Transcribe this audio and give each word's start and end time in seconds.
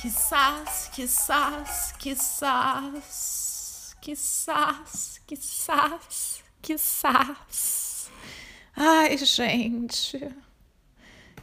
quizás, 0.00 0.90
quizás, 0.94 1.94
quizás, 1.98 3.94
quizás, 4.00 5.20
quizás, 5.26 6.42
quizás. 6.62 8.10
Ai, 8.74 9.18
gente. 9.18 10.34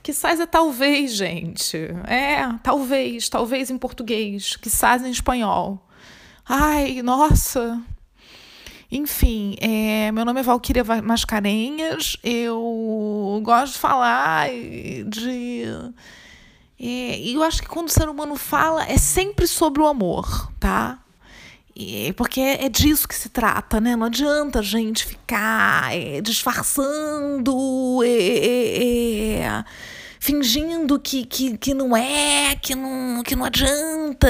Quizás 0.02 0.40
é 0.40 0.48
talvez, 0.48 1.12
gente. 1.14 1.78
É, 2.08 2.48
talvez, 2.64 3.30
talvez 3.30 3.70
em 3.70 3.78
português, 3.78 4.56
quizás 4.56 5.04
em 5.04 5.12
espanhol. 5.12 5.88
Ai, 6.44 7.04
nossa. 7.04 7.80
Enfim, 8.92 9.56
é, 9.62 10.12
meu 10.12 10.26
nome 10.26 10.40
é 10.40 10.44
Valquíria 10.44 10.84
Mascarenhas. 11.04 12.18
Eu 12.24 13.40
gosto 13.44 13.74
de 13.74 13.80
falar 13.80 14.50
de. 14.50 15.66
É, 16.80 17.20
e 17.20 17.34
eu 17.34 17.44
acho 17.44 17.62
que 17.62 17.67
quando 17.67 17.88
o 17.88 17.91
ser 17.91 18.08
humano 18.08 18.36
fala, 18.36 18.86
é 18.86 18.98
sempre 18.98 19.48
sobre 19.48 19.81
o 19.81 19.88
amor, 19.88 20.52
tá? 20.59 21.00
Porque 22.16 22.40
é, 22.41 22.66
é 22.66 22.70
disso 22.70 23.08
que 23.08 23.16
se 23.16 23.30
trata, 23.30 23.80
né? 23.80 23.95
Não 23.95 24.08
adianta 24.08 24.59
a 24.59 24.63
gente 24.63 25.05
ficar 25.05 25.95
é, 25.95 26.22
disfarçando. 26.22 28.03
É, 28.03 28.08
é, 28.08 29.39
é 29.42 29.64
fingindo 30.19 31.00
que, 31.00 31.25
que, 31.25 31.58
que 31.58 31.73
não 31.73 31.95
é, 31.95 32.56
que 32.56 32.75
não, 32.75 33.23
que 33.23 33.36
não 33.36 33.45
adianta, 33.45 34.28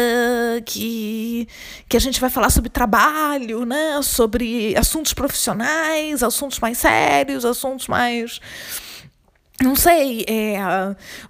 que, 0.66 1.48
que 1.88 1.98
a 1.98 2.00
gente 2.00 2.20
vai 2.22 2.30
falar 2.30 2.50
sobre 2.50 2.70
trabalho, 2.70 3.66
né? 3.66 4.00
sobre 4.04 4.76
assuntos 4.78 5.14
profissionais, 5.14 6.22
assuntos 6.22 6.60
mais 6.60 6.78
sérios, 6.78 7.46
assuntos 7.46 7.88
mais 7.88 8.40
não 9.60 9.76
sei, 9.76 10.24
é, 10.28 10.56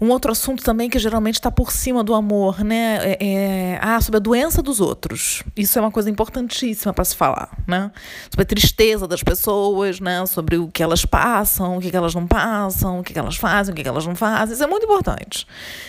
um 0.02 0.10
outro 0.10 0.34
assunto 0.34 0.62
também 0.62 0.90
que 0.90 1.00
geralmente 1.00 1.36
está 1.36 1.50
por 1.50 1.72
cima 1.72 2.04
do 2.04 2.14
amor, 2.14 2.62
né? 2.62 2.98
É, 3.02 3.18
é, 3.22 3.80
ah, 3.82 4.02
sobre 4.02 4.18
a 4.18 4.20
doença 4.20 4.62
dos 4.62 4.82
outros. 4.82 5.44
Isso 5.56 5.80
é 5.80 5.82
uma 5.82 5.92
coisa 5.92 6.10
importantíssima 6.10 6.94
para 6.94 7.06
se 7.06 7.16
falar, 7.16 7.58
né? 7.66 7.90
Sobre 8.30 8.42
a 8.42 8.46
tristeza 8.46 9.08
das 9.08 9.24
pessoas, 9.24 10.02
né? 10.02 10.26
Sobre 10.26 10.58
o 10.58 10.68
que 10.68 10.84
elas 10.84 11.06
passam, 11.06 11.78
o 11.78 11.80
que, 11.80 11.96
elas 11.96 12.14
não 12.14 12.28
passam, 12.28 13.00
o 13.00 13.04
que, 13.04 13.18
elas 13.18 13.38
fazem, 13.38 13.74
o 13.74 13.76
que, 13.76 13.88
elas 13.88 14.06
não 14.06 14.16
fazem. 14.16 14.56
Isso 14.56 14.64
é 14.64 14.68
muito 14.68 14.84
importante, 14.84 15.48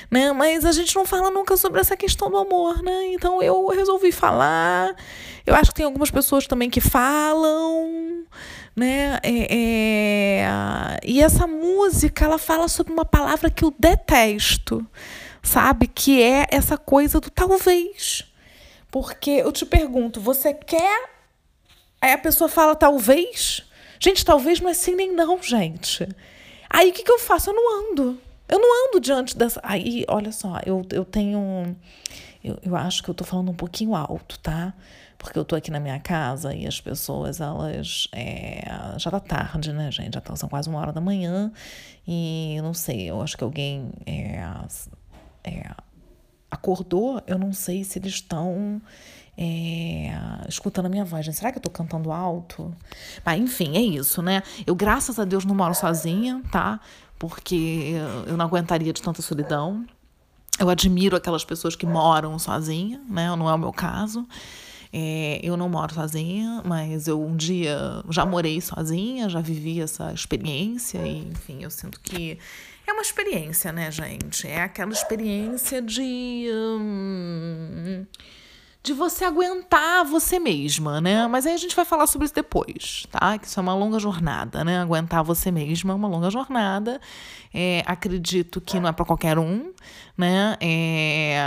né? 0.08 0.32
Mas 0.32 0.64
a 0.64 0.70
gente 0.70 0.94
não 0.94 1.04
fala 1.04 1.32
nunca 1.32 1.56
sobre 1.56 1.80
essa 1.80 1.96
questão 1.96 2.30
do 2.30 2.36
amor, 2.36 2.84
né? 2.84 3.14
Então 3.14 3.42
eu 3.42 3.66
resolvi 3.70 4.12
falar. 4.12 4.94
Eu 5.44 5.56
acho 5.56 5.70
que 5.70 5.76
tem 5.76 5.86
algumas 5.86 6.10
pessoas 6.10 6.46
também 6.46 6.70
que 6.70 6.80
falam 6.80 8.17
né? 8.74 9.18
É, 9.22 9.46
é... 9.50 11.00
E 11.04 11.20
essa 11.20 11.46
música, 11.46 12.24
ela 12.24 12.38
fala 12.38 12.68
sobre 12.68 12.92
uma 12.92 13.04
palavra 13.04 13.50
que 13.50 13.64
eu 13.64 13.74
detesto, 13.78 14.86
sabe? 15.42 15.86
Que 15.86 16.22
é 16.22 16.46
essa 16.50 16.76
coisa 16.76 17.20
do 17.20 17.30
talvez. 17.30 18.24
Porque 18.90 19.30
eu 19.30 19.52
te 19.52 19.66
pergunto, 19.66 20.20
você 20.20 20.54
quer? 20.54 21.10
Aí 22.00 22.12
a 22.12 22.18
pessoa 22.18 22.48
fala 22.48 22.74
talvez. 22.74 23.62
Gente, 24.00 24.24
talvez 24.24 24.60
não 24.60 24.70
é 24.70 24.74
sim 24.74 24.94
nem 24.94 25.12
não, 25.12 25.42
gente. 25.42 26.08
Aí 26.70 26.90
o 26.90 26.92
que, 26.92 27.02
que 27.02 27.10
eu 27.10 27.18
faço? 27.18 27.50
Eu 27.50 27.54
não 27.54 27.90
ando. 27.90 28.20
Eu 28.48 28.58
não 28.58 28.88
ando 28.88 29.00
diante 29.00 29.36
dessa. 29.36 29.60
Aí, 29.62 30.04
olha 30.08 30.32
só, 30.32 30.58
eu, 30.64 30.86
eu 30.92 31.04
tenho. 31.04 31.76
Eu, 32.42 32.58
eu 32.62 32.76
acho 32.76 33.02
que 33.02 33.08
eu 33.08 33.14
tô 33.14 33.24
falando 33.24 33.50
um 33.50 33.54
pouquinho 33.54 33.94
alto, 33.94 34.38
tá? 34.38 34.72
Porque 35.18 35.36
eu 35.36 35.44
tô 35.44 35.56
aqui 35.56 35.70
na 35.70 35.80
minha 35.80 35.98
casa 35.98 36.54
e 36.54 36.66
as 36.66 36.80
pessoas, 36.80 37.40
elas. 37.40 38.08
É, 38.12 38.62
já 38.96 39.10
tá 39.10 39.18
tarde, 39.18 39.72
né, 39.72 39.90
gente? 39.90 40.14
Já 40.14 40.20
tá, 40.20 40.34
são 40.36 40.48
quase 40.48 40.68
uma 40.68 40.78
hora 40.78 40.92
da 40.92 41.00
manhã 41.00 41.52
e 42.06 42.58
não 42.62 42.72
sei, 42.72 43.10
eu 43.10 43.20
acho 43.20 43.36
que 43.36 43.42
alguém 43.44 43.90
é, 44.06 44.40
é, 45.44 45.70
acordou, 46.50 47.20
eu 47.26 47.38
não 47.38 47.52
sei 47.52 47.84
se 47.84 47.98
eles 47.98 48.14
estão. 48.14 48.80
É, 49.40 50.10
escutando 50.48 50.86
a 50.86 50.88
minha 50.88 51.04
voz. 51.04 51.24
Será 51.36 51.52
que 51.52 51.58
eu 51.58 51.62
tô 51.62 51.70
cantando 51.70 52.10
alto? 52.10 52.74
Mas, 53.24 53.40
enfim, 53.40 53.76
é 53.76 53.80
isso, 53.80 54.20
né? 54.20 54.42
Eu, 54.66 54.74
graças 54.74 55.16
a 55.16 55.24
Deus, 55.24 55.44
não 55.44 55.54
moro 55.54 55.72
sozinha, 55.74 56.42
tá? 56.50 56.80
Porque 57.20 57.92
eu 58.26 58.36
não 58.36 58.44
aguentaria 58.44 58.92
de 58.92 59.00
tanta 59.00 59.22
solidão. 59.22 59.86
Eu 60.58 60.68
admiro 60.68 61.16
aquelas 61.16 61.44
pessoas 61.44 61.76
que 61.76 61.86
moram 61.86 62.36
sozinha, 62.36 63.00
né? 63.08 63.28
Não 63.36 63.48
é 63.48 63.54
o 63.54 63.58
meu 63.58 63.72
caso. 63.72 64.26
É, 64.92 65.40
eu 65.42 65.56
não 65.56 65.68
moro 65.68 65.92
sozinha, 65.94 66.62
mas 66.64 67.06
eu 67.08 67.22
um 67.22 67.36
dia 67.36 67.78
já 68.10 68.24
morei 68.24 68.60
sozinha, 68.60 69.28
já 69.28 69.40
vivi 69.40 69.80
essa 69.80 70.12
experiência, 70.12 70.98
e 71.06 71.28
enfim, 71.28 71.62
eu 71.62 71.70
sinto 71.70 72.00
que 72.00 72.38
é 72.86 72.92
uma 72.92 73.02
experiência, 73.02 73.70
né, 73.70 73.90
gente? 73.90 74.46
É 74.46 74.62
aquela 74.62 74.92
experiência 74.92 75.82
de. 75.82 76.48
Hum, 76.52 78.06
de 78.82 78.94
você 78.94 79.24
aguentar 79.24 80.04
você 80.04 80.38
mesma, 80.38 81.00
né? 81.00 81.26
Mas 81.26 81.44
aí 81.46 81.52
a 81.52 81.58
gente 81.58 81.76
vai 81.76 81.84
falar 81.84 82.06
sobre 82.06 82.24
isso 82.24 82.34
depois, 82.34 83.06
tá? 83.10 83.36
Que 83.38 83.46
isso 83.46 83.60
é 83.60 83.62
uma 83.62 83.74
longa 83.74 83.98
jornada, 83.98 84.64
né? 84.64 84.78
Aguentar 84.80 85.22
você 85.22 85.50
mesma 85.50 85.92
é 85.92 85.96
uma 85.96 86.08
longa 86.08 86.30
jornada. 86.30 86.98
É, 87.52 87.82
acredito 87.84 88.60
que 88.60 88.80
não 88.80 88.88
é 88.88 88.92
para 88.92 89.04
qualquer 89.04 89.38
um, 89.38 89.72
né? 90.16 90.56
É, 90.60 91.44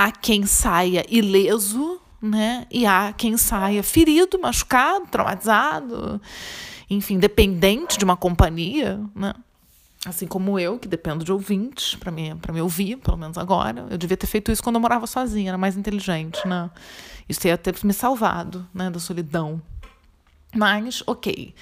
há 0.00 0.10
quem 0.10 0.46
saia 0.46 1.04
ileso, 1.10 2.00
né? 2.22 2.66
E 2.70 2.86
há 2.86 3.12
quem 3.12 3.36
saia 3.36 3.82
ferido, 3.82 4.40
machucado, 4.40 5.06
traumatizado, 5.08 6.18
enfim, 6.88 7.18
dependente 7.18 7.98
de 7.98 8.04
uma 8.04 8.16
companhia, 8.16 8.98
né? 9.14 9.34
Assim 10.06 10.26
como 10.26 10.58
eu, 10.58 10.78
que 10.78 10.88
dependo 10.88 11.22
de 11.22 11.30
ouvintes 11.30 11.94
para 11.96 12.10
me, 12.10 12.34
me 12.50 12.60
ouvir, 12.62 12.96
pelo 12.96 13.18
menos 13.18 13.36
agora. 13.36 13.86
Eu 13.90 13.98
devia 13.98 14.16
ter 14.16 14.26
feito 14.26 14.50
isso 14.50 14.62
quando 14.62 14.76
eu 14.76 14.80
morava 14.80 15.06
sozinha, 15.06 15.50
era 15.50 15.58
mais 15.58 15.76
inteligente, 15.76 16.48
né? 16.48 16.70
Isso 17.28 17.46
ia 17.46 17.58
ter 17.58 17.76
me 17.84 17.92
salvado, 17.92 18.66
né, 18.72 18.88
da 18.88 18.98
solidão. 18.98 19.60
Mas, 20.56 21.02
ok. 21.06 21.54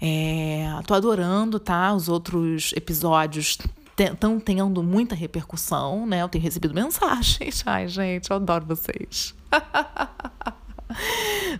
É, 0.00 0.68
tô 0.86 0.92
adorando, 0.92 1.58
tá? 1.58 1.94
Os 1.94 2.10
outros 2.10 2.74
episódios 2.76 3.56
estão 3.98 4.38
tendo 4.38 4.82
muita 4.82 5.14
repercussão, 5.14 6.06
né? 6.06 6.22
Eu 6.22 6.28
tenho 6.28 6.42
recebido 6.44 6.72
mensagens. 6.74 7.62
Ai, 7.66 7.88
gente, 7.88 8.30
eu 8.30 8.36
adoro 8.36 8.64
vocês. 8.66 9.34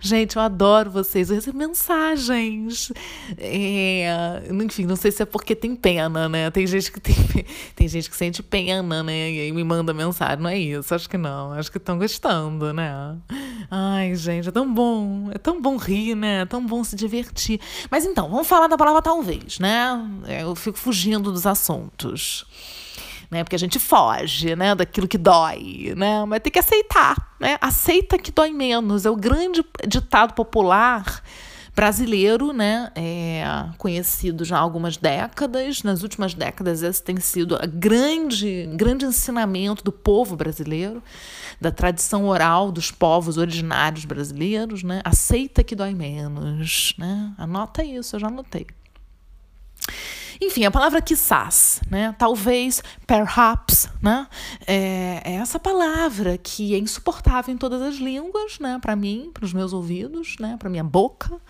Gente, 0.01 0.35
eu 0.35 0.41
adoro 0.41 0.89
vocês. 0.89 1.29
Eu 1.29 1.35
recebo 1.35 1.57
mensagens. 1.57 2.91
É, 3.37 4.43
enfim, 4.51 4.85
não 4.85 4.95
sei 4.95 5.11
se 5.11 5.21
é 5.21 5.25
porque 5.25 5.55
tem 5.55 5.75
pena, 5.75 6.29
né? 6.29 6.49
Tem 6.49 6.65
gente 6.65 6.91
que 6.91 6.99
tem, 6.99 7.15
tem 7.75 7.87
gente 7.87 8.09
que 8.09 8.15
sente 8.15 8.41
pena, 8.41 9.03
né? 9.03 9.31
E 9.31 9.51
me 9.51 9.63
manda 9.63 9.93
mensagem. 9.93 10.41
Não 10.41 10.49
é 10.49 10.57
isso? 10.57 10.93
Acho 10.93 11.09
que 11.09 11.17
não. 11.17 11.53
Acho 11.53 11.71
que 11.71 11.77
estão 11.77 11.97
gostando, 11.97 12.73
né? 12.73 13.17
Ai, 13.69 14.15
gente, 14.15 14.47
é 14.47 14.51
tão 14.51 14.73
bom. 14.73 15.29
É 15.33 15.37
tão 15.37 15.61
bom 15.61 15.77
rir, 15.77 16.15
né? 16.15 16.41
É 16.41 16.45
tão 16.45 16.65
bom 16.65 16.83
se 16.83 16.95
divertir. 16.95 17.59
Mas 17.91 18.05
então, 18.05 18.29
vamos 18.29 18.47
falar 18.47 18.67
da 18.67 18.77
palavra 18.77 19.01
talvez, 19.01 19.59
né? 19.59 19.99
Eu 20.41 20.55
fico 20.55 20.77
fugindo 20.77 21.31
dos 21.31 21.45
assuntos 21.45 22.45
né? 23.29 23.43
Porque 23.43 23.55
a 23.55 23.59
gente 23.59 23.79
foge, 23.79 24.55
né, 24.55 24.73
daquilo 24.73 25.07
que 25.07 25.17
dói, 25.17 25.93
né? 25.95 26.23
Mas 26.25 26.41
tem 26.41 26.51
que 26.51 26.59
aceitar, 26.59 27.35
né? 27.39 27.57
Aceita 27.61 28.17
que 28.17 28.31
dói 28.31 28.51
menos. 28.51 29.05
É 29.05 29.09
o 29.09 29.15
grande 29.15 29.65
ditado 29.85 30.33
popular 30.33 31.21
brasileiro, 31.77 32.51
né, 32.51 32.91
é 32.95 33.43
conhecido 33.77 34.43
já 34.43 34.57
há 34.57 34.59
algumas 34.59 34.97
décadas. 34.97 35.83
Nas 35.83 36.01
últimas 36.01 36.33
décadas, 36.33 36.81
esse 36.81 37.03
tem 37.03 37.19
sido 37.19 37.55
a 37.55 37.67
grande, 37.67 38.67
grande 38.73 39.05
ensinamento 39.05 39.83
do 39.83 39.91
povo 39.91 40.35
brasileiro, 40.35 41.03
da 41.61 41.71
tradição 41.71 42.25
oral 42.25 42.71
dos 42.71 42.89
povos 42.89 43.37
originários 43.37 44.05
brasileiros, 44.05 44.81
né? 44.81 45.01
Aceita 45.05 45.63
que 45.63 45.75
dói 45.75 45.93
menos, 45.93 46.95
né? 46.97 47.31
Anota 47.37 47.83
isso, 47.83 48.15
eu 48.15 48.21
já 48.21 48.27
anotei. 48.27 48.65
Enfim, 50.41 50.65
a 50.65 50.71
palavra 50.71 51.01
quizás, 51.01 51.81
né? 51.89 52.15
Talvez, 52.17 52.83
perhaps, 53.05 53.89
né? 54.01 54.27
É, 54.65 55.21
é 55.23 55.33
essa 55.35 55.59
palavra 55.59 56.37
que 56.37 56.75
é 56.75 56.77
insuportável 56.77 57.53
em 57.53 57.57
todas 57.57 57.81
as 57.81 57.95
línguas, 57.95 58.59
né? 58.59 58.77
Para 58.79 58.95
mim, 58.95 59.31
para 59.33 59.45
os 59.45 59.53
meus 59.53 59.73
ouvidos, 59.73 60.35
né? 60.39 60.55
Para 60.57 60.69
minha 60.69 60.83
boca, 60.83 61.41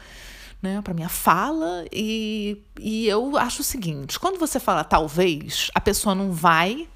né? 0.62 0.82
Para 0.82 0.94
minha 0.94 1.10
fala 1.10 1.86
e, 1.92 2.62
e 2.80 3.08
eu 3.08 3.38
acho 3.38 3.62
o 3.62 3.66
seguinte: 3.66 4.20
quando 4.20 4.40
você 4.40 4.60
fala 4.60 4.84
talvez, 4.84 5.70
a 5.76 5.82
pessoa 5.82 6.16
não 6.16 6.32
vai 6.32 6.88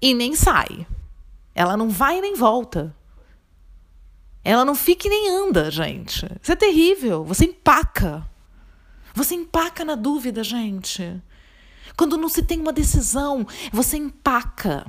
e 0.00 0.14
nem 0.14 0.34
sai. 0.36 0.86
Ela 1.54 1.76
não 1.76 1.90
vai 1.90 2.18
e 2.18 2.20
nem 2.20 2.34
volta. 2.34 2.94
Ela 4.42 4.64
não 4.64 4.74
fica 4.74 5.06
e 5.06 5.10
nem 5.10 5.28
anda, 5.28 5.70
gente. 5.70 6.26
Isso 6.40 6.52
é 6.52 6.56
terrível. 6.56 7.24
Você 7.24 7.44
empaca. 7.44 8.29
Você 9.20 9.34
empaca 9.34 9.84
na 9.84 9.96
dúvida, 9.96 10.42
gente. 10.42 11.22
Quando 11.94 12.16
não 12.16 12.26
se 12.26 12.42
tem 12.42 12.58
uma 12.58 12.72
decisão, 12.72 13.46
você 13.70 13.98
empaca. 13.98 14.86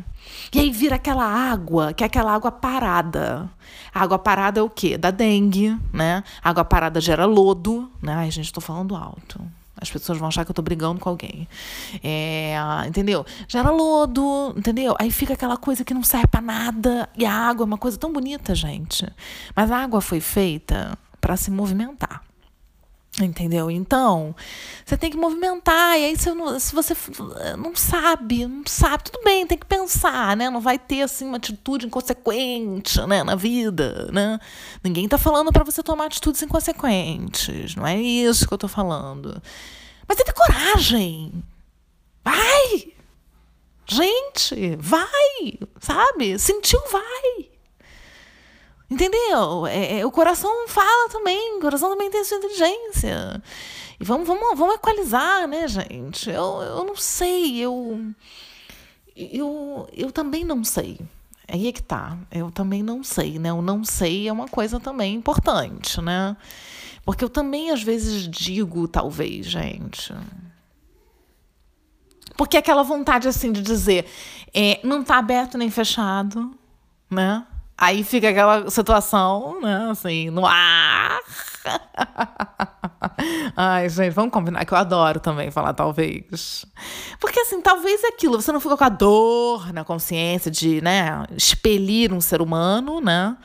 E 0.54 0.60
aí 0.62 0.72
vira 0.72 0.96
aquela 0.96 1.26
água, 1.26 1.92
que 1.92 2.02
é 2.02 2.08
aquela 2.08 2.32
água 2.34 2.50
parada. 2.50 3.50
A 3.94 4.02
água 4.02 4.18
parada 4.18 4.62
é 4.62 4.64
o 4.64 4.70
quê? 4.70 4.98
Da 4.98 5.12
dengue, 5.12 5.78
né? 5.92 6.24
A 6.42 6.50
água 6.50 6.64
parada 6.64 7.02
gera 7.02 7.26
lodo, 7.26 7.92
né? 8.02 8.14
Ai, 8.14 8.32
gente, 8.32 8.54
tô 8.54 8.62
falando 8.62 8.96
alto. 8.96 9.38
As 9.76 9.92
pessoas 9.92 10.18
vão 10.18 10.30
achar 10.30 10.46
que 10.46 10.52
eu 10.52 10.56
tô 10.56 10.62
brigando 10.62 11.02
com 11.02 11.10
alguém. 11.10 11.46
É, 12.02 12.56
entendeu? 12.88 13.26
Gera 13.50 13.70
lodo, 13.70 14.54
entendeu? 14.56 14.96
Aí 14.98 15.12
fica 15.12 15.34
aquela 15.34 15.58
coisa 15.58 15.84
que 15.84 15.94
não 15.94 16.04
serve 16.04 16.28
para 16.28 16.40
nada. 16.40 17.10
E 17.18 17.26
a 17.26 17.34
água 17.34 17.66
é 17.66 17.68
uma 17.68 17.78
coisa 17.78 17.98
tão 17.98 18.14
bonita, 18.14 18.56
gente. 18.56 19.06
Mas 19.54 19.70
a 19.70 19.78
água 19.78 20.00
foi 20.00 20.22
feita 20.22 20.98
para 21.20 21.36
se 21.36 21.52
movimentar. 21.52 22.21
Entendeu? 23.26 23.70
Então, 23.70 24.36
você 24.86 24.98
tem 24.98 25.10
que 25.10 25.18
movimentar. 25.18 25.98
E 25.98 26.06
aí, 26.06 26.18
se, 26.18 26.34
não, 26.34 26.60
se 26.60 26.74
você 26.74 26.96
não 27.58 27.76
sabe, 27.76 28.46
não 28.46 28.64
sabe, 28.66 29.04
tudo 29.06 29.24
bem, 29.24 29.46
tem 29.46 29.58
que 29.58 29.66
pensar, 29.66 30.36
né? 30.36 30.50
Não 30.50 30.62
vai 30.62 30.80
ter, 30.80 31.04
assim, 31.04 31.26
uma 31.26 31.38
atitude 31.38 31.86
inconsequente, 31.86 33.00
né? 33.08 33.24
Na 33.24 33.36
vida, 33.36 34.10
né? 34.12 34.40
Ninguém 34.84 35.08
tá 35.08 35.18
falando 35.18 35.52
para 35.52 35.64
você 35.64 35.84
tomar 35.84 36.06
atitudes 36.06 36.42
inconsequentes. 36.42 37.76
Não 37.76 37.86
é 37.86 38.00
isso 38.00 38.48
que 38.48 38.54
eu 38.54 38.58
tô 38.58 38.68
falando. 38.68 39.42
Mas 40.08 40.18
tem 40.18 40.26
que 40.26 40.34
ter 40.34 40.40
coragem. 40.40 41.44
Vai! 42.24 42.94
Gente, 43.86 44.78
vai! 44.78 45.60
Sabe? 45.80 46.40
Sentiu, 46.40 46.80
vai! 46.92 47.51
Entendeu? 48.92 49.66
É, 49.68 50.00
é, 50.00 50.06
o 50.06 50.12
coração 50.12 50.68
fala 50.68 51.10
também, 51.10 51.58
o 51.58 51.62
coração 51.62 51.90
também 51.90 52.12
tem 52.12 52.26
sua 52.26 52.40
inteligência. 52.40 53.42
E 53.98 54.04
vamos, 54.04 54.28
vamos, 54.28 54.60
vamos 54.60 54.76
equalizar, 54.76 55.48
né, 55.48 55.66
gente? 55.66 56.30
Eu, 56.30 56.62
eu 56.62 56.84
não 56.84 56.98
sei, 56.98 57.58
eu, 57.58 58.14
eu, 59.16 59.88
eu 59.94 60.12
também 60.12 60.44
não 60.44 60.62
sei. 60.62 61.00
Aí 61.48 61.70
é 61.70 61.72
que 61.72 61.82
tá. 61.82 62.18
Eu 62.30 62.52
também 62.52 62.84
não 62.84 63.02
sei, 63.02 63.40
né? 63.40 63.54
O 63.54 63.62
não 63.62 63.86
sei 63.86 64.28
é 64.28 64.34
uma 64.34 64.50
coisa 64.50 64.78
também 64.78 65.16
importante, 65.16 66.02
né? 66.02 66.36
Porque 67.06 67.24
eu 67.24 67.30
também 67.30 67.72
às 67.72 67.82
vezes 67.82 68.28
digo, 68.28 68.90
talvez, 68.90 69.46
gente. 69.46 70.14
Porque 72.36 72.58
aquela 72.58 72.84
vontade 72.84 73.30
assim 73.30 73.54
de 73.54 73.62
dizer, 73.62 74.06
é, 74.54 74.82
não 74.84 75.02
tá 75.02 75.18
aberto 75.18 75.58
nem 75.58 75.70
fechado, 75.70 76.52
né? 77.10 77.48
Aí 77.82 78.04
fica 78.04 78.30
aquela 78.30 78.70
situação, 78.70 79.60
né, 79.60 79.88
assim, 79.90 80.30
no 80.30 80.46
ar. 80.46 81.20
Ai, 83.58 83.90
gente, 83.90 84.14
vamos 84.14 84.32
combinar 84.32 84.64
que 84.66 84.72
eu 84.72 84.78
adoro 84.78 85.20
também 85.20 85.50
falar 85.50 85.74
talvez. 85.74 86.64
Porque 87.20 87.40
assim, 87.40 87.60
talvez 87.60 88.04
é 88.04 88.10
aquilo, 88.10 88.40
você 88.40 88.52
não 88.52 88.60
fica 88.60 88.78
com 88.78 88.84
a 88.84 88.90
dor 88.90 89.74
na 89.74 89.84
consciência 89.84 90.52
de, 90.52 90.80
né, 90.80 91.26
expelir 91.36 92.14
um 92.14 92.22
ser 92.22 92.40
humano, 92.40 93.02
né? 93.02 93.36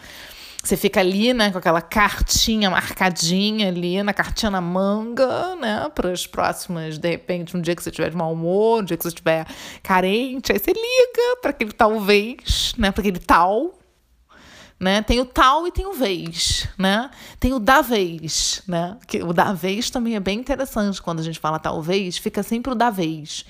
Você 0.62 0.76
fica 0.76 1.00
ali, 1.00 1.32
né, 1.32 1.50
com 1.50 1.56
aquela 1.56 1.80
cartinha 1.80 2.68
marcadinha 2.68 3.68
ali, 3.68 4.02
na 4.02 4.12
cartinha 4.12 4.50
na 4.50 4.60
manga, 4.60 5.56
né, 5.56 5.90
para 5.94 6.10
as 6.10 6.26
próximas, 6.26 6.98
de 6.98 7.08
repente, 7.08 7.56
um 7.56 7.60
dia 7.62 7.74
que 7.74 7.82
você 7.82 7.88
estiver 7.88 8.10
de 8.10 8.16
mau 8.16 8.34
humor, 8.34 8.82
um 8.82 8.84
dia 8.84 8.98
que 8.98 9.02
você 9.02 9.08
estiver 9.08 9.46
carente, 9.82 10.52
aí 10.52 10.58
você 10.58 10.74
liga 10.74 11.40
para 11.40 11.52
aquele 11.52 11.72
talvez, 11.72 12.74
né, 12.76 12.92
para 12.92 13.00
aquele 13.00 13.18
tal, 13.18 13.72
né? 14.78 15.02
Tem 15.02 15.18
o 15.20 15.24
tal 15.24 15.66
e 15.66 15.72
tem 15.72 15.86
o 15.86 15.92
vez, 15.92 16.68
né? 16.78 17.10
Tem 17.40 17.52
o 17.54 17.58
da 17.58 17.80
vez, 17.80 18.62
né? 18.68 18.96
Que 19.06 19.22
o 19.22 19.32
da 19.32 19.52
vez 19.52 19.88
também 19.88 20.16
é 20.16 20.20
bem 20.20 20.38
interessante 20.38 21.00
quando 21.00 21.20
a 21.20 21.22
gente 21.22 21.38
fala 21.38 21.58
talvez, 21.58 22.18
fica 22.18 22.42
sempre 22.42 22.72
o 22.72 22.74
da 22.74 22.90
vez. 22.90 23.44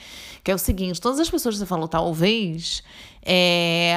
Que 0.44 0.52
é 0.52 0.54
o 0.54 0.58
seguinte, 0.58 1.00
todas 1.00 1.18
as 1.18 1.28
pessoas 1.28 1.56
que 1.56 1.58
você 1.58 1.66
falou 1.66 1.88
talvez, 1.88 2.82
é... 3.22 3.92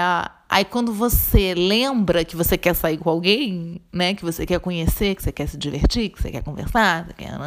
aí 0.50 0.66
quando 0.66 0.92
você 0.92 1.54
lembra 1.54 2.26
que 2.26 2.36
você 2.36 2.58
quer 2.58 2.74
sair 2.74 2.98
com 2.98 3.12
alguém, 3.12 3.80
né? 3.94 4.16
Que 4.16 4.26
você 4.26 4.46
quer 4.46 4.60
conhecer, 4.60 5.14
que 5.14 5.22
você 5.22 5.32
quer 5.32 5.48
se 5.48 5.58
divertir, 5.58 6.10
que 6.10 6.20
você 6.20 6.32
quer 6.32 6.44
conversar, 6.44 7.04
que 7.04 7.10
você 7.10 7.26
quer... 7.26 7.40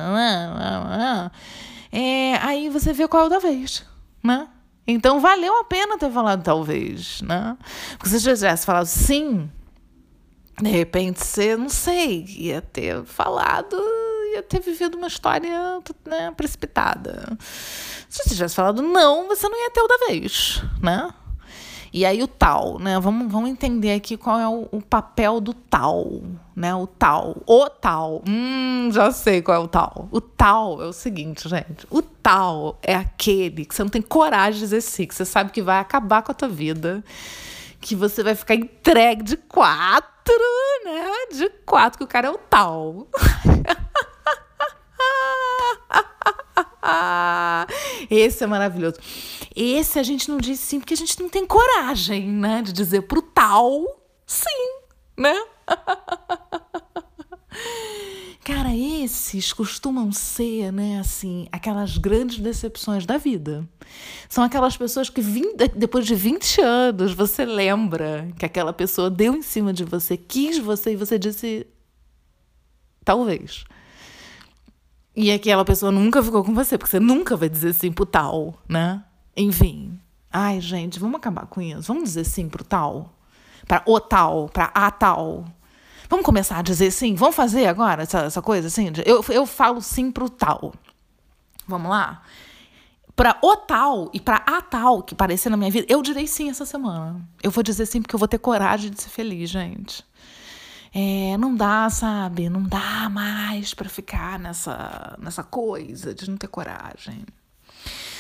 É... 1.91 2.37
aí 2.37 2.69
você 2.69 2.93
vê 2.93 3.09
qual 3.09 3.25
é 3.25 3.27
o 3.27 3.29
da 3.29 3.41
vez, 3.41 3.85
né? 4.23 4.47
Então 4.87 5.21
valeu 5.21 5.61
a 5.61 5.65
pena 5.65 5.99
ter 5.99 6.11
falado 6.11 6.43
talvez, 6.43 7.21
né? 7.23 7.57
Porque 7.99 8.09
se 8.09 8.21
você 8.21 8.35
tivesse 8.35 8.65
falado 8.65 8.87
sim, 8.87 9.51
de 10.63 10.71
repente 10.71 11.25
você, 11.25 11.57
não 11.57 11.69
sei, 11.69 12.25
ia 12.29 12.63
ter 12.63 13.05
falado, 13.05 13.77
ia 14.33 14.43
ter 14.43 14.61
vivido 14.61 14.97
uma 14.97 15.09
história 15.09 15.81
né, 16.07 16.33
precipitada. 16.37 17.37
Se 18.09 18.23
você 18.23 18.31
tivesse 18.31 18.55
falado 18.55 18.81
não, 18.83 19.29
você 19.29 19.49
não 19.49 19.61
ia 19.61 19.71
ter 19.71 19.81
o 19.81 19.89
da 19.89 20.07
vez, 20.07 20.63
né? 20.81 21.13
E 21.93 22.07
aí 22.07 22.23
o 22.23 22.27
tal, 22.27 22.79
né? 22.79 22.99
Vamos, 22.99 23.31
vamos 23.31 23.51
entender 23.51 23.93
aqui 23.93 24.17
qual 24.17 24.39
é 24.39 24.49
o, 24.49 24.67
o, 24.73 24.81
papel 24.81 25.41
do 25.41 25.53
tal, 25.53 26.23
né? 26.57 26.75
O 26.75 26.87
tal, 26.87 27.37
o 27.47 27.69
tal. 27.69 28.23
Hum, 28.27 28.89
já 28.91 29.13
sei 29.13 29.43
qual 29.43 29.61
é 29.61 29.65
o 29.65 29.69
tal. 29.69 30.09
O 30.11 30.19
tal 30.19 30.83
é 30.83 30.87
o 30.87 30.93
seguinte, 30.93 31.47
gente. 31.51 31.87
O 31.91 32.01
tal 32.01 32.79
é 32.83 32.95
aquele 32.95 33.67
que 33.67 33.75
você 33.75 33.83
não 33.83 33.91
tem 33.91 34.01
coragem 34.01 34.55
de 34.55 34.61
dizer 34.61 34.81
sim, 34.81 35.07
que 35.07 35.15
você 35.15 35.27
sabe 35.27 35.53
que 35.53 35.61
vai 35.61 35.81
acabar 35.81 36.23
com 36.23 36.33
a 36.33 36.35
tua 36.35 36.49
vida, 36.49 37.05
que 37.83 37.95
você 37.95 38.23
vai 38.23 38.35
ficar 38.35 38.55
entregue 38.55 39.23
de 39.23 39.37
quatro 39.37 40.13
né? 40.85 41.11
De 41.33 41.49
quatro, 41.65 41.99
que 41.99 42.05
o 42.05 42.09
cara 42.09 42.29
é 42.29 42.31
o 42.31 42.39
tal. 42.39 43.09
Esse 48.11 48.45
é 48.45 48.47
maravilhoso. 48.47 48.97
Esse 49.55 49.99
a 49.99 50.03
gente 50.03 50.31
não 50.31 50.39
diz 50.39 50.59
sim 50.61 50.81
porque 50.81 50.95
a 50.95 50.97
gente 50.97 51.21
não 51.21 51.29
tem 51.29 51.47
coragem, 51.47 52.29
né? 52.29 52.63
De 52.63 52.73
dizer 52.73 53.03
pro 53.03 53.23
tal 53.23 53.85
sim, 54.27 54.81
né? 55.17 55.35
Esses 59.03 59.53
costumam 59.53 60.13
ser, 60.13 60.73
né, 60.73 61.01
assim, 61.01 61.47
aquelas 61.51 61.99
grandes 61.99 62.39
decepções 62.39 63.05
da 63.05 63.19
vida. 63.19 63.69
São 64.29 64.45
aquelas 64.45 64.77
pessoas 64.77 65.11
que, 65.11 65.21
depois 65.75 66.07
de 66.07 66.15
20 66.15 66.61
anos, 66.61 67.13
você 67.13 67.45
lembra 67.45 68.29
que 68.39 68.47
aquela 68.47 68.73
pessoa 68.73 69.11
deu 69.11 69.35
em 69.35 69.43
cima 69.43 69.73
de 69.73 69.85
você, 69.85 70.17
quis 70.17 70.59
você 70.59 70.93
e 70.93 70.97
você 70.97 71.19
disse. 71.19 71.67
Talvez. 73.05 73.65
E 75.15 75.31
aquela 75.31 75.65
pessoa 75.65 75.91
nunca 75.91 76.23
ficou 76.23 76.45
com 76.45 76.55
você, 76.55 76.79
porque 76.79 76.91
você 76.91 77.01
nunca 77.01 77.37
vai 77.37 77.49
dizer 77.49 77.73
sim 77.75 77.91
pro 77.91 78.07
tal, 78.07 78.63
né? 78.69 79.05
Enfim. 79.37 79.99
Ai, 80.33 80.61
gente, 80.61 80.99
vamos 80.99 81.17
acabar 81.17 81.47
com 81.47 81.61
isso. 81.61 81.83
Vamos 81.83 82.05
dizer 82.05 82.25
sim 82.25 82.49
pro 82.49 82.65
tal? 82.65 83.13
Para 83.67 83.83
o 83.87 84.01
tal, 84.01 84.49
para 84.49 84.67
a 84.75 84.91
tal. 84.91 85.45
Vamos 86.13 86.27
começar 86.27 86.59
a 86.59 86.63
dizer 86.63 86.91
sim? 86.91 87.15
Vamos 87.15 87.35
fazer 87.35 87.67
agora 87.67 88.03
essa, 88.03 88.19
essa 88.25 88.43
coisa 88.43 88.67
assim? 88.67 88.93
Eu, 89.07 89.25
eu 89.31 89.47
falo 89.47 89.81
sim 89.81 90.11
pro 90.11 90.29
tal. 90.29 90.75
Vamos 91.67 91.91
lá? 91.91 92.21
Para 93.17 93.39
o 93.41 93.57
tal 93.57 94.11
e 94.13 94.21
para 94.21 94.37
a 94.37 94.61
tal 94.61 95.03
que 95.03 95.15
parecer 95.15 95.49
na 95.49 95.57
minha 95.57 95.71
vida, 95.71 95.87
eu 95.89 96.03
direi 96.03 96.27
sim 96.27 96.51
essa 96.51 96.67
semana. 96.67 97.27
Eu 97.43 97.51
vou 97.51 97.63
dizer 97.63 97.87
sim 97.87 98.03
porque 98.03 98.15
eu 98.15 98.19
vou 98.19 98.29
ter 98.29 98.37
coragem 98.37 98.91
de 98.91 99.01
ser 99.01 99.09
feliz, 99.09 99.49
gente. 99.49 100.05
É, 100.95 101.39
não 101.39 101.57
dá, 101.57 101.89
sabe? 101.89 102.51
Não 102.51 102.63
dá 102.63 103.09
mais 103.09 103.73
para 103.73 103.89
ficar 103.89 104.39
nessa, 104.39 105.17
nessa 105.19 105.43
coisa 105.43 106.15
de 106.15 106.29
não 106.29 106.37
ter 106.37 106.49
coragem. 106.49 107.25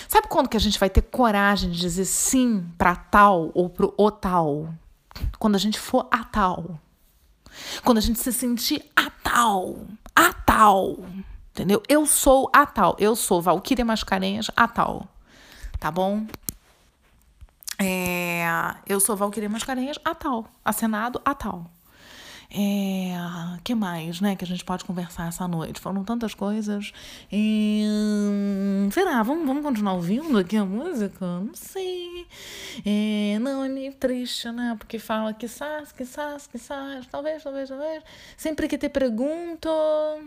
Sabe 0.08 0.28
quando 0.28 0.48
que 0.48 0.56
a 0.56 0.60
gente 0.60 0.80
vai 0.80 0.88
ter 0.88 1.02
coragem 1.02 1.70
de 1.70 1.78
dizer 1.78 2.06
sim 2.06 2.64
para 2.78 2.96
tal 2.96 3.50
ou 3.52 3.68
pro 3.68 3.92
o 3.98 4.10
tal? 4.10 4.72
Quando 5.38 5.56
a 5.56 5.58
gente 5.58 5.78
for 5.78 6.08
a 6.10 6.24
tal. 6.24 6.80
Quando 7.84 7.98
a 7.98 8.00
gente 8.00 8.18
se 8.18 8.32
sentir 8.32 8.84
a 8.94 9.10
tal, 9.10 9.86
a 10.14 10.32
tal, 10.32 10.98
entendeu? 11.50 11.82
Eu 11.88 12.06
sou 12.06 12.50
a 12.52 12.66
tal, 12.66 12.96
eu 12.98 13.16
sou 13.16 13.40
Valquíria 13.42 13.84
Mascarenhas 13.84 14.50
a 14.56 14.68
tal, 14.68 15.08
tá 15.78 15.90
bom? 15.90 16.26
É, 17.78 18.44
eu 18.86 19.00
sou 19.00 19.16
Valquíria 19.16 19.48
Mascarenhas 19.48 19.98
a 20.04 20.14
tal, 20.14 20.46
acenado 20.64 21.20
a 21.24 21.34
tal. 21.34 21.70
É, 22.54 23.14
que 23.64 23.74
mais, 23.74 24.20
né, 24.20 24.36
que 24.36 24.44
a 24.44 24.46
gente 24.46 24.62
pode 24.62 24.84
conversar 24.84 25.26
essa 25.26 25.48
noite? 25.48 25.80
Foram 25.80 26.04
tantas 26.04 26.34
coisas. 26.34 26.92
E, 27.32 27.82
será? 28.92 29.22
Vamos, 29.22 29.46
vamos 29.46 29.62
continuar 29.62 29.94
ouvindo 29.94 30.36
aqui 30.36 30.58
a 30.58 30.64
música? 30.64 31.24
Não 31.24 31.54
sei. 31.54 32.26
É, 32.84 33.38
não, 33.38 33.64
é 33.64 33.68
meio 33.70 33.94
triste, 33.94 34.50
né? 34.50 34.76
Porque 34.78 34.98
fala 34.98 35.32
que 35.32 35.48
sas, 35.48 35.92
que 35.92 36.04
sas, 36.04 36.46
que 36.46 36.58
sas, 36.58 37.06
talvez, 37.06 37.42
talvez, 37.42 37.70
talvez. 37.70 38.02
Sempre 38.36 38.68
que 38.68 38.76
te 38.76 38.90
pergunto, 38.90 39.70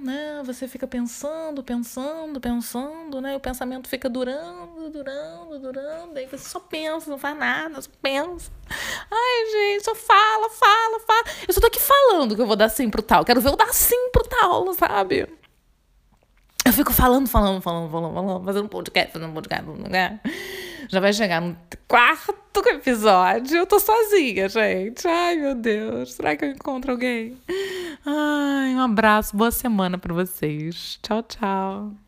né? 0.03 0.41
Você 0.46 0.67
fica 0.67 0.88
pensando, 0.88 1.63
pensando, 1.63 2.41
pensando, 2.41 3.22
né? 3.22 3.36
O 3.36 3.39
pensamento 3.39 3.88
fica 3.88 4.10
durando, 4.10 4.75
durando, 4.89 5.59
durando. 5.59 6.17
Aí 6.17 6.27
você 6.27 6.49
só 6.49 6.59
pensa, 6.59 7.09
não 7.09 7.17
faz 7.17 7.37
nada, 7.37 7.81
só 7.81 7.89
pensa. 8.01 8.51
Ai, 9.11 9.51
gente, 9.51 9.85
só 9.85 9.95
fala, 9.95 10.49
fala, 10.49 10.99
fala. 10.99 11.23
Eu 11.47 11.53
só 11.53 11.61
tô 11.61 11.67
aqui 11.67 11.79
falando 11.79 12.35
que 12.35 12.41
eu 12.41 12.47
vou 12.47 12.55
dar 12.55 12.69
sim 12.69 12.89
pro 12.89 13.01
tal. 13.01 13.25
Quero 13.25 13.41
ver 13.41 13.49
eu 13.49 13.55
dar 13.55 13.73
sim 13.73 14.09
pro 14.11 14.23
tal, 14.23 14.73
sabe? 14.73 15.27
Eu 16.65 16.73
fico 16.73 16.91
falando, 16.91 17.27
falando, 17.27 17.61
falando, 17.61 17.91
falando, 17.91 18.13
falando, 18.13 18.45
fazendo 18.45 18.67
podcast, 18.67 19.13
fazendo 19.13 19.33
podcast, 19.33 19.65
podcast. 19.65 20.19
Já 20.89 20.99
vai 20.99 21.13
chegar 21.13 21.39
no 21.39 21.55
quarto 21.87 22.35
episódio. 22.69 23.57
Eu 23.57 23.67
tô 23.67 23.79
sozinha, 23.79 24.49
gente. 24.49 25.07
Ai, 25.07 25.35
meu 25.35 25.53
Deus. 25.53 26.13
Será 26.13 26.35
que 26.35 26.43
eu 26.43 26.49
encontro 26.49 26.91
alguém? 26.91 27.37
Ai, 28.03 28.75
um 28.75 28.81
abraço, 28.81 29.37
boa 29.37 29.51
semana 29.51 29.97
para 29.99 30.13
vocês. 30.13 30.97
Tchau, 31.03 31.21
tchau. 31.23 32.04